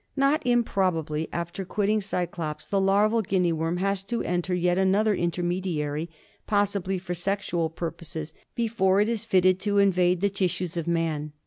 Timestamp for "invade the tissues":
9.77-10.75